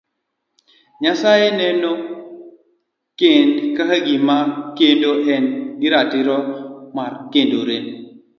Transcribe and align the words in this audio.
Nyasaye 1.01 1.47
neno 1.59 1.91
kend 3.19 3.53
kaka 3.77 3.97
gima 4.07 4.37
ler 4.45 4.47
kendo 4.77 5.11
en 5.33 5.43
gi 5.79 5.87
ratiro 5.93 6.37
mar 6.95 7.11
kendore. 7.33 7.77